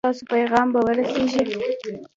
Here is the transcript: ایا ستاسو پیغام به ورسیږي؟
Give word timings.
ایا 0.05 0.09
ستاسو 0.19 0.23
پیغام 0.33 0.67
به 0.73 0.79
ورسیږي؟ 0.83 1.57